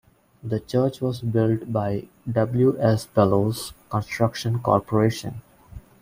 The 0.43 0.59
church 0.59 0.99
was 0.99 1.21
built 1.21 1.71
by 1.71 2.05
W. 2.31 2.75
S. 2.81 3.05
Bellows 3.05 3.73
Construction 3.91 4.57
Corporation. 4.57 5.43